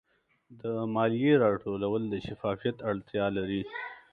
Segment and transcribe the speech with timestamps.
[0.61, 0.61] د
[0.93, 3.61] مالیې راټولول د شفافیت اړتیا لري.